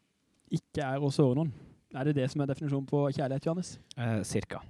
[0.53, 1.53] ikke er å såre noen.
[1.97, 3.79] Er det det som er definisjonen på kjærlighet, Johannes?
[3.97, 4.61] Eh, cirka.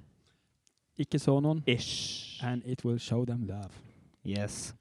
[1.03, 2.39] Ikke såre noen, Ish.
[2.47, 3.75] and it will show them love.
[4.25, 4.73] Yes.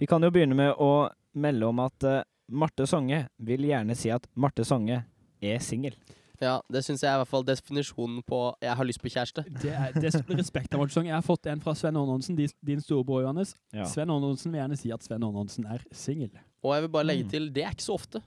[0.00, 4.08] Vi kan jo begynne med å melde om at uh, Marte Songe vil gjerne si
[4.14, 5.02] at Marte Songe
[5.42, 5.92] er singel.
[6.40, 9.44] Ja, det syns jeg er i hvert fall definisjonen på 'jeg har lyst på kjæreste'.
[9.62, 10.88] Det er, det er respekt av.
[11.04, 13.54] Jeg har fått en fra Sven Arnonsen, din, storebror, Johannes.
[13.72, 13.84] Ja.
[13.84, 16.30] Sven Arnonsen vil gjerne si at Sven Arnonsen er singel.
[16.62, 17.30] Og jeg vil bare legge Mm.
[17.30, 18.22] til, det er ikke så ofte.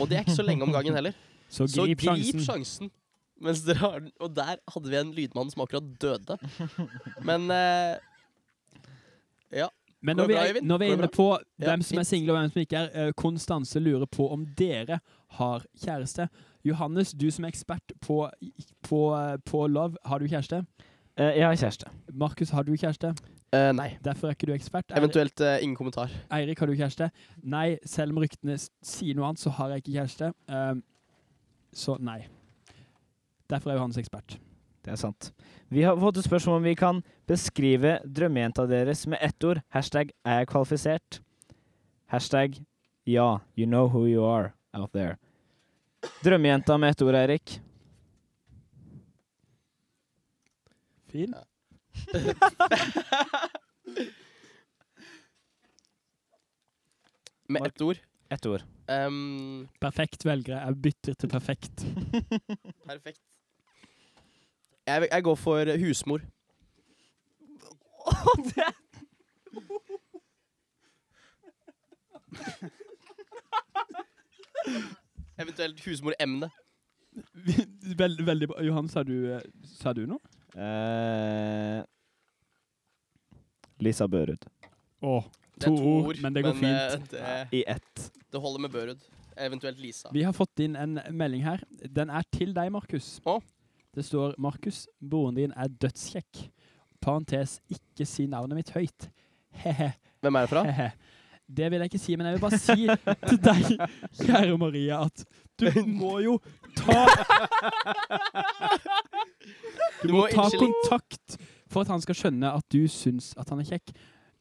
[0.00, 1.12] Og det er ikke så lenge om gangen heller.
[1.48, 2.40] Så Så grip grip sjansen.
[2.40, 2.90] sjansen.
[3.40, 4.10] Mens dere har den.
[4.20, 6.38] Og der hadde vi en lydmann som akkurat døde.
[7.22, 7.98] Men eh,
[9.52, 9.68] Ja.
[10.02, 12.38] Men når vi, er, når vi er inne på Ja, hvem som er single og
[12.38, 15.00] hvem som ikke er, eh, Konstanse lurer på om dere
[15.38, 16.28] har kjæreste.
[16.66, 18.20] Johannes, du som er ekspert på,
[18.88, 19.00] på,
[19.46, 20.62] på love, har du kjæreste?
[21.16, 21.90] Uh, jeg har kjæreste.
[22.12, 23.14] Markus, har du kjæreste?
[23.54, 23.92] Uh, nei.
[24.04, 24.90] Derfor er ikke du ekspert.
[24.90, 26.10] Er- Eventuelt uh, ingen kommentar.
[26.34, 27.10] Eirik, har du kjæreste?
[27.42, 30.32] Nei, selv om ryktene sier noe annet, så har jeg ikke kjæreste.
[30.50, 30.82] Um,
[31.76, 32.18] så nei.
[33.48, 34.36] Derfor er Johannes ekspert.
[34.84, 35.30] Det er sant.
[35.70, 39.62] Vi har fått et spørsmål om vi kan beskrive drømmejenta deres med ett ord.
[39.74, 41.20] Hashtag er jeg kvalifisert.
[42.12, 42.60] Hashtag
[43.06, 45.16] ja, you know who you are out there.
[46.26, 47.60] Drømmejenta med ett ord, Eirik.
[51.06, 51.34] Fin.
[57.48, 57.96] Med ett ord.
[58.28, 58.62] Ett ord.
[58.88, 60.74] Um, Perfekt velger jeg.
[60.82, 61.86] Bytter til perfekt.
[62.86, 63.22] perfekt.
[64.86, 66.20] Jeg, jeg går for husmor.
[75.36, 76.50] Eventuelt husmoremne.
[78.00, 78.62] Veld, veldig bra.
[78.64, 79.44] Johan, sa du, eh,
[79.78, 80.20] sa du noe?
[80.56, 81.80] Eh,
[83.84, 84.46] Lisa Børud.
[85.04, 85.18] Å,
[85.56, 87.10] Det er to to ord, men det går men, fint.
[87.12, 88.08] Det, I ett.
[88.32, 89.04] Det holder med Børud.
[89.36, 90.08] Eventuelt Lisa.
[90.12, 91.60] Vi har fått inn en melding her.
[91.92, 93.18] Den er til deg, Markus.
[93.96, 96.50] Det står 'Markus, broren din er dødskjekk'.
[97.00, 99.08] Parentes 'ikke si navnet mitt høyt'.
[99.52, 99.92] He-he.
[100.20, 100.62] Hvem er det fra?
[100.64, 100.90] He-he.
[101.46, 102.86] Det vil jeg ikke si, men jeg vil bare si
[103.30, 103.66] til deg,
[104.18, 105.22] kjære Maria, at
[105.60, 106.34] du må jo
[106.74, 107.04] ta
[110.02, 111.36] Du må ta kontakt
[111.70, 113.94] for at han skal skjønne at du syns at han er kjekk.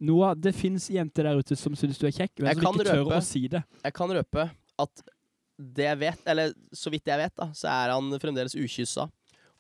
[0.06, 3.14] Noah, det fins jenter der ute som syns du er kjekk, men som ikke tør
[3.16, 3.62] å si det.
[3.86, 4.50] Jeg kan røpe
[4.82, 5.06] at
[5.56, 9.08] det jeg vet, eller så vidt jeg vet, da, så er han fremdeles ukyssa.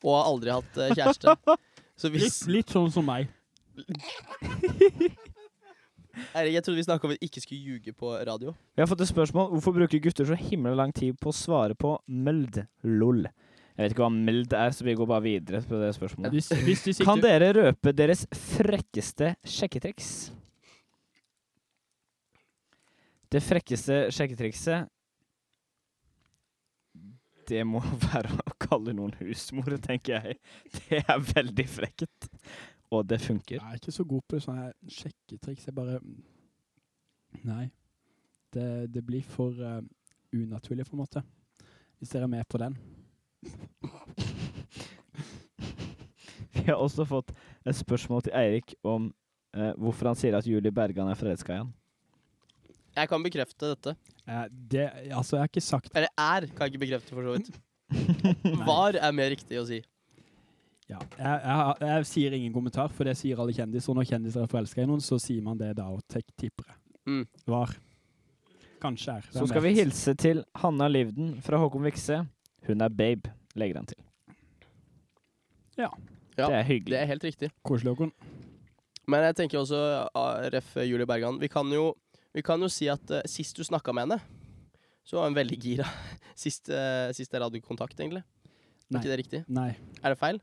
[0.03, 1.37] Og har aldri hatt eh, kjæreste.
[1.95, 3.29] Så hvis Litt, litt sånn som meg.
[6.35, 8.53] Eirik, jeg trodde vi snakka om at vi ikke skulle ljuge på radio.
[8.75, 9.49] Vi har fått et spørsmål.
[9.55, 12.61] Hvorfor bruker gutter så himla lang tid på å svare på meld?
[12.87, 13.25] Lol.
[13.75, 16.31] Jeg vet ikke hva meld er, så vi går bare videre på det spørsmålet.
[16.37, 18.23] Hvis, hvis de Kan dere røpe deres
[18.55, 20.11] frekkeste sjekketriks?
[23.35, 24.87] Det frekkeste sjekketrikset
[27.49, 30.39] Det må være å kalle noen husmor, tenker jeg.
[30.77, 32.29] Det er veldig frekket.
[32.93, 33.55] Og det funker.
[33.57, 35.65] Jeg er ikke så god på sånne sjekketriks.
[35.67, 35.99] Jeg bare
[37.45, 37.69] Nei.
[38.53, 39.81] Det, det blir for uh,
[40.31, 41.23] unaturlig, på en måte.
[41.99, 42.77] Hvis dere er med på den.
[46.55, 47.33] Vi har også fått
[47.67, 49.09] et spørsmål til Eirik om
[49.57, 51.73] uh, hvorfor han sier at Julie Bergan er forelska i han.
[52.95, 53.95] Jeg kan bekrefte dette.
[54.23, 57.31] Uh, det, altså, jeg har ikke sagt Eller er, kan jeg ikke bekrefte, for så
[57.35, 57.49] vidt.
[58.69, 59.83] Var er mer riktig å si.
[60.89, 63.95] Ja, jeg, jeg, jeg sier ingen kommentar, for det sier alle kjendiser.
[63.97, 66.77] Når kjendiser er forelska i noen, så sier man det da og tek- tipper jeg.
[67.09, 67.23] Mm.
[67.49, 67.73] Var.
[68.83, 69.25] Kanskje er.
[69.31, 72.19] Så skal skal vi hilse til Hanna Livden fra Håkon Vikse.
[72.67, 74.01] Hun er babe, legger han til.
[75.77, 75.89] Ja.
[76.37, 76.91] Ja, Det er hyggelig.
[76.93, 77.49] Det er helt riktig.
[77.63, 78.11] Koselig, Håkon.
[79.07, 79.79] Men jeg tenker også,
[80.17, 81.93] ah, ref Julie Bergan, vi kan jo,
[82.33, 84.17] vi kan jo si at uh, sist du snakka med henne,
[85.05, 85.85] så var hun veldig gira.
[86.35, 88.19] Sist, uh, sist dere hadde kontakt, egentlig.
[88.19, 88.99] Er Nei.
[88.99, 89.39] ikke det riktig?
[89.47, 89.69] Nei,
[90.03, 90.41] Er det feil?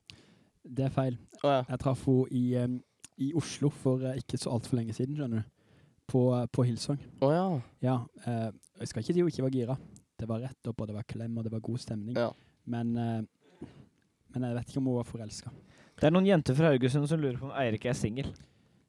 [0.64, 1.18] Det er feil.
[1.42, 1.62] Å ja.
[1.68, 2.78] Jeg traff henne i, um,
[3.22, 5.50] i Oslo for eh, ikke så altfor lenge siden, skjønner du.
[6.12, 7.00] På, eh, på Hillsong.
[7.22, 7.44] Å ja.
[7.84, 7.96] Ja,
[8.26, 8.48] eh,
[8.82, 9.76] jeg skal ikke si hun ikke var gira.
[10.18, 12.16] Det var rett opp, og det var klem, og det var god stemning.
[12.18, 12.30] Ja.
[12.70, 13.68] Men, eh,
[14.34, 15.52] men jeg vet ikke om hun var forelska.
[15.98, 18.32] Det er noen jenter fra Haugesund som lurer på om Eirik er singel.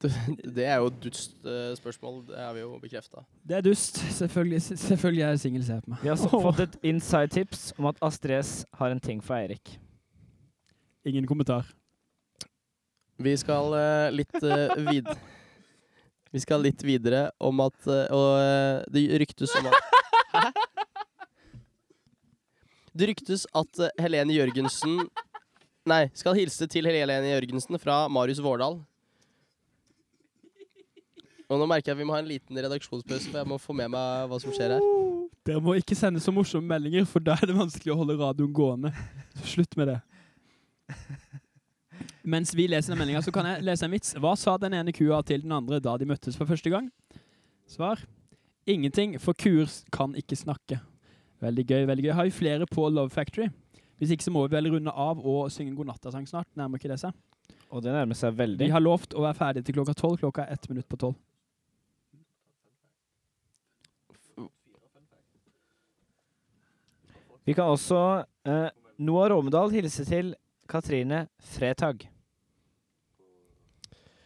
[0.04, 2.24] Det, er jo et dust eh, spørsmål.
[2.28, 3.24] Det har vi jo bekrefta.
[3.48, 4.02] Det er dust.
[4.18, 6.02] Selvfølgelig, selvfølgelig er jeg singel, jeg på meg.
[6.04, 9.38] Vi har så fått et inside tips om at Astrid S har en ting for
[9.38, 9.78] Eirik.
[11.06, 11.68] Ingen kommentar.
[13.18, 15.10] Vi skal uh, litt uh, vid...
[16.34, 19.92] Vi skal litt videre om at uh, Og det ryktes om at
[20.34, 20.48] Hæ?
[22.94, 25.04] Det ryktes at Helene Jørgensen
[25.90, 28.78] Nei, skal hilse til Helene Jørgensen fra Marius Vårdal.
[31.52, 33.76] Og nå merker jeg at vi må ha en liten redaksjonspause, for jeg må få
[33.76, 34.86] med meg hva som skjer her.
[35.44, 38.56] Dere må ikke sende så morsomme meldinger, for da er det vanskelig å holde radioen
[38.56, 38.94] gående.
[39.36, 40.00] Så slutt med det.
[42.34, 44.16] Mens vi leser den meldinga, så kan jeg lese en vits.
[44.16, 46.90] Hva sa den ene kua til den andre da de møttes for første gang?
[47.70, 48.00] Svar
[48.66, 50.80] ingenting, for kuer kan ikke snakke.
[51.44, 51.86] Veldig gøy.
[51.88, 52.14] veldig gøy.
[52.14, 53.50] Har vi flere på Love Factory?
[53.98, 56.48] Hvis ikke så må vi vel runde av og synge en godnattasang snart.
[56.56, 57.12] Nærmer ikke det seg?
[57.70, 58.66] Og det nærmer seg veldig.
[58.66, 60.18] Vi har lovt å være ferdig til klokka tolv.
[60.22, 61.20] Klokka er ett minutt på tolv.
[67.44, 68.70] Vi kan også eh,
[69.04, 70.32] Noah Romedal hilse til
[70.74, 72.08] Katrine Fretag.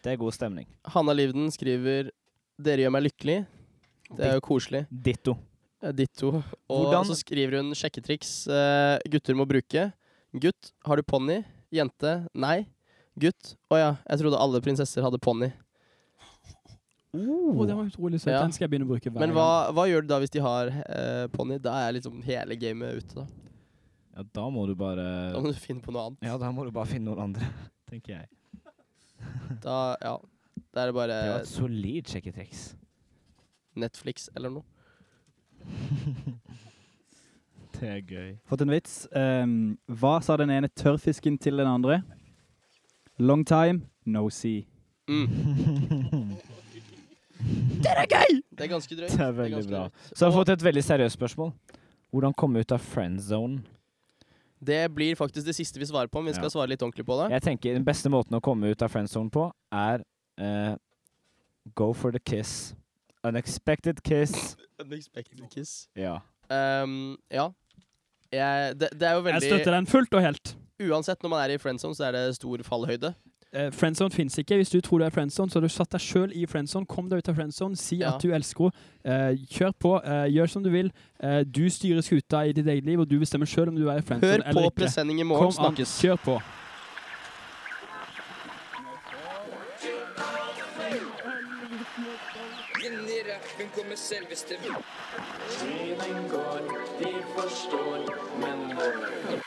[0.03, 0.67] Det er god stemning.
[0.87, 2.07] Hanna Livden skriver
[2.55, 3.41] 'Dere gjør meg lykkelig'.
[4.15, 4.85] Det er jo koselig.
[4.87, 5.35] Ditto.
[5.83, 6.29] Eh, Ditto.
[6.69, 9.91] Og Hvordan- så skriver hun sjekketriks eh, gutter må bruke.
[10.33, 11.43] Gutt, har du ponni?
[11.73, 12.65] Jente, nei.
[13.19, 15.51] Gutt, å ja, jeg trodde alle prinsesser hadde ponni.
[17.13, 18.31] Å, det var utrolig søtt.
[18.31, 18.41] Ja.
[18.43, 20.39] Den skal jeg begynne å bruke hver Men hva, hva gjør du da hvis de
[20.39, 21.59] har eh, ponni?
[21.59, 23.27] Da er liksom hele gamet ute, da.
[24.17, 25.03] Ja, da må du bare
[25.35, 26.23] Da må du finne på noe annet.
[26.25, 27.45] Ja, da må du bare finne noen andre,
[27.89, 28.25] tenker jeg.
[29.61, 30.15] Da, ja.
[30.73, 32.61] Da er det bare Det var et solid sjekketriks.
[33.77, 34.65] Netflix eller noe.
[37.77, 38.29] Det er gøy.
[38.49, 38.93] Fått en vits.
[39.13, 41.99] Um, hva sa den ene tørrfisken til den andre?
[43.21, 44.65] Long time, no see.
[45.05, 45.29] Mm.
[47.85, 48.41] Det er gøy!
[48.49, 49.13] Det er ganske drøyt.
[49.13, 49.83] Det er veldig ganske bra.
[49.85, 50.17] drøyt.
[50.17, 51.53] Så har fått et veldig seriøst spørsmål.
[52.09, 53.61] Hvordan komme ut av friend zone?
[54.63, 56.49] Det blir faktisk det siste vi svarer på, men vi skal Ja.
[56.49, 57.31] svare litt ordentlig på det.
[57.31, 60.01] Jeg tenker Den beste måten å komme ut av friend zone på, er
[60.41, 60.75] uh,
[61.75, 62.73] go for the kiss.
[63.23, 64.55] Unexpected kiss.
[64.81, 65.87] Unexpected kiss.
[65.95, 66.19] Ja.
[66.49, 67.51] Um, ja.
[68.31, 70.55] Jeg, det, det er jo veldig Jeg støtter den fullt og helt.
[70.81, 73.13] Uansett, når man er i friendzone, så er det stor fallhøyde.
[73.53, 74.55] Eh, friendzone fins ikke.
[74.59, 76.85] Hvis du tror du er friendzone, så har du satt deg sjøl i friendzone.
[76.85, 77.77] Kom deg ut av friendzone.
[77.79, 78.15] Si Ja.
[78.15, 79.31] at du elsker henne.
[79.31, 79.93] Uh, kjør på.
[80.03, 80.91] uh, gjør som du vil.
[81.47, 84.01] Du styrer skuta i ditt eget liv, og du bestemmer sjøl om du er i
[84.01, 85.51] friendzone Hør eller på presenning i morgen.
[85.53, 86.01] Kom an, Snakkes.
[86.01, 86.41] kjør på.
[92.85, 96.61] Inn i rappen kommer selveste Tiden går,
[96.99, 98.07] de forstår,
[98.41, 99.46] men når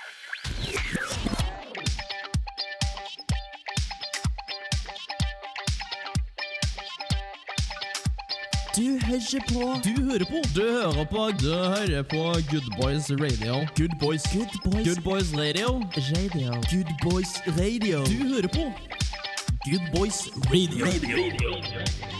[8.76, 13.66] Du hører på Du hører på Du hører på Du hører på Good Boys Radio.
[13.76, 15.80] Good Boys Good Boys, Good Boys Radio.
[16.14, 16.52] Radio.
[16.70, 17.98] Good Boys Radio.
[18.04, 18.72] Du hører på
[19.64, 22.19] Good Boys Radio.